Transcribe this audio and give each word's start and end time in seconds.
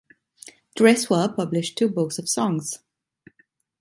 Dressler 0.75 1.31
published 1.35 1.77
two 1.77 1.87
books 1.87 2.17
of 2.17 2.27
songs. 2.27 2.79